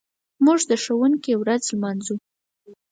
موږ 0.45 0.59
د 0.69 0.71
ښوونکي 0.83 1.33
ورځ 1.41 1.63
لمانځو. 1.73 2.15